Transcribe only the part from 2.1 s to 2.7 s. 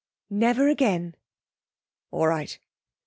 right.